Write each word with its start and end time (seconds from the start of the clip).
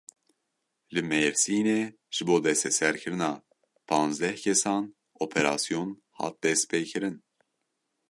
Li 0.93 1.01
Mêrsînê 1.09 1.81
ji 2.15 2.21
bo 2.27 2.35
desteserkirina 2.45 3.31
panzdeh 3.87 4.37
kesan 4.43 4.83
operasyon 5.25 5.89
hat 6.17 6.35
destpêkirin. 6.43 7.15